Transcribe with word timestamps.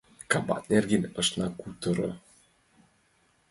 Кабак 0.31 0.63
нерген 0.71 1.03
ышна 1.21 1.47
кутыро. 1.59 2.11